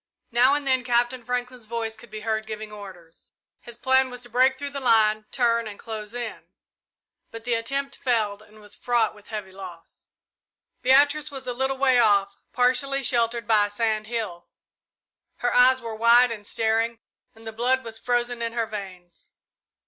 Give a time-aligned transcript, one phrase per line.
[0.31, 3.33] Now and then Captain Franklin's voice could be heard giving orders.
[3.61, 6.47] His plan was to break through the line, turn, and close in,
[7.29, 10.07] but the attempt failed and was fraught with heavy loss.
[10.81, 14.47] Beatrice was a little way off, partially sheltered by a sand hill.
[15.35, 16.97] Her eyes were wide and staring,
[17.35, 19.29] and the blood was frozen in her veins.